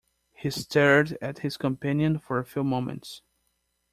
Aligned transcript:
He 0.33 0.49
stared 0.49 1.15
at 1.21 1.37
his 1.45 1.57
companion 1.57 2.17
for 2.17 2.39
a 2.39 2.43
few 2.43 2.63
moments. 2.63 3.21